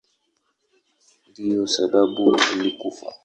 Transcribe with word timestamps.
Ndiyo 1.29 1.63
sababu 1.75 2.23
alikufa. 2.51 3.07